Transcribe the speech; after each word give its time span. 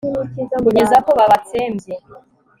kugeza 0.63 0.95
ko 1.05 1.11
babatsembye 1.19 1.93